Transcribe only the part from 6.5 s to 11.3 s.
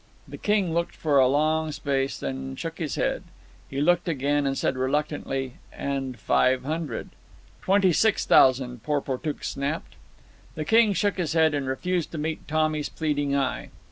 hundred." "Twenty six thousand," Porportuk snapped. The king shook